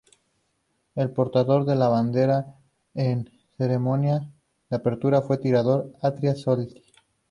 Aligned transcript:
El 0.95 1.11
portador 1.11 1.63
de 1.65 1.75
la 1.75 1.87
bandera 1.89 2.55
en 2.95 3.23
la 3.25 3.31
ceremonia 3.55 4.31
de 4.71 4.75
apertura 4.75 5.21
fue 5.21 5.37
tirador 5.37 5.91
Attila 6.01 6.33
Solti. 6.33 6.81